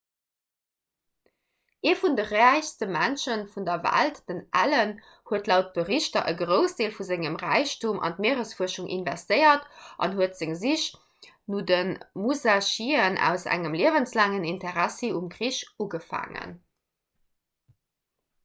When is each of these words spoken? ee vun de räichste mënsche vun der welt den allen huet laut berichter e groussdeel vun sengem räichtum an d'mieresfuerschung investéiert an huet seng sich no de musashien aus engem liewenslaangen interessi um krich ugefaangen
ee 1.89 1.97
vun 1.97 2.15
de 2.19 2.23
räichste 2.29 2.85
mënsche 2.95 3.35
vun 3.51 3.67
der 3.67 3.83
welt 3.83 4.17
den 4.31 4.39
allen 4.61 4.93
huet 5.33 5.49
laut 5.51 5.67
berichter 5.75 6.23
e 6.31 6.33
groussdeel 6.39 6.95
vun 6.95 7.09
sengem 7.11 7.37
räichtum 7.43 8.01
an 8.09 8.17
d'mieresfuerschung 8.21 8.89
investéiert 8.97 9.69
an 10.07 10.17
huet 10.21 10.41
seng 10.41 10.57
sich 10.63 10.87
no 11.53 11.61
de 11.75 11.79
musashien 12.25 13.21
aus 13.31 13.47
engem 13.59 13.79
liewenslaangen 13.83 14.51
interessi 14.55 15.11
um 15.21 15.31
krich 15.37 15.61
ugefaangen 15.87 16.61